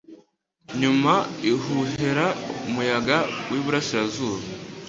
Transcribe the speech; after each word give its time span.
Nyuma 0.79 1.13
ihuhera 1.51 2.27
umuyaga 2.67 3.17
w’iburasirazuba 3.49 4.43